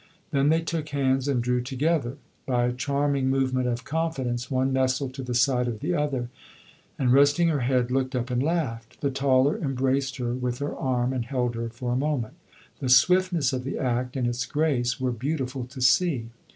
Then 0.31 0.49
they 0.49 0.61
took 0.61 0.89
hands 0.89 1.27
and 1.27 1.43
drew 1.43 1.61
together. 1.61 2.17
By 2.47 2.65
a 2.65 2.73
charming 2.73 3.29
movement 3.29 3.67
of 3.67 3.83
confidence 3.85 4.49
one 4.49 4.73
nestled 4.73 5.13
to 5.13 5.21
the 5.21 5.35
side 5.35 5.67
of 5.67 5.79
the 5.79 5.93
other 5.93 6.31
and 6.97 7.13
resting 7.13 7.49
her 7.49 7.59
head 7.59 7.91
looked 7.91 8.15
up 8.15 8.31
and 8.31 8.41
laughed. 8.41 8.99
The 9.01 9.11
taller 9.11 9.59
embraced 9.59 10.17
her 10.17 10.33
with 10.33 10.57
her 10.57 10.75
arm 10.75 11.13
and 11.13 11.25
held 11.25 11.53
her 11.53 11.69
for 11.69 11.93
a 11.93 11.95
moment. 11.95 12.33
The 12.79 12.89
swiftness 12.89 13.53
of 13.53 13.63
the 13.63 13.77
act 13.77 14.17
and 14.17 14.25
its 14.25 14.47
grace 14.47 14.99
were 14.99 15.11
beautiful 15.11 15.65
to 15.65 15.81
see. 15.81 16.29